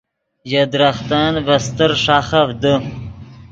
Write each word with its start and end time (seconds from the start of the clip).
ژے 0.49 0.61
درختن 0.71 1.33
ڤے 1.45 1.55
استر 1.61 1.91
ݰاخف 2.03 2.49
دے 2.61 2.73